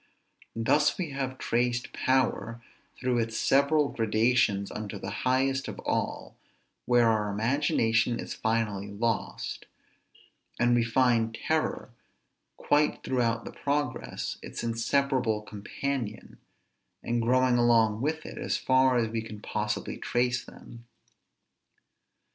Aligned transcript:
Thus 0.55 0.97
we 0.97 1.11
have 1.11 1.37
traced 1.37 1.93
power 1.93 2.59
through 2.97 3.19
its 3.19 3.37
several 3.37 3.89
gradations 3.89 4.71
unto 4.71 4.97
the 4.97 5.11
highest 5.29 5.67
of 5.67 5.77
all, 5.81 6.35
where 6.87 7.07
our 7.07 7.29
imagination 7.29 8.19
is 8.19 8.33
finally 8.33 8.87
lost; 8.87 9.67
and 10.59 10.73
we 10.73 10.83
find 10.83 11.35
terror, 11.35 11.91
quite 12.57 13.03
throughout 13.03 13.45
the 13.45 13.51
progress, 13.53 14.37
its 14.41 14.63
inseparable 14.63 15.43
companion, 15.43 16.39
and 17.03 17.21
growing 17.21 17.59
along 17.59 18.01
with 18.01 18.25
it, 18.25 18.39
as 18.39 18.57
far 18.57 18.97
as 18.97 19.07
we 19.07 19.21
can 19.21 19.39
possibly 19.39 19.97
trace 19.99 20.43
them. 20.43 20.85